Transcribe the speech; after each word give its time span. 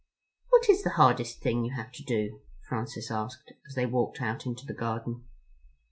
"What 0.49 0.67
is 0.67 0.81
the 0.81 0.89
hardest 0.97 1.43
thing 1.43 1.63
you 1.63 1.75
have 1.75 1.91
to 1.91 2.03
do?" 2.03 2.41
Francis 2.67 3.11
asked 3.11 3.53
as 3.67 3.75
they 3.75 3.85
walked 3.85 4.19
out 4.19 4.47
into 4.47 4.65
the 4.65 4.73
garden. 4.73 5.25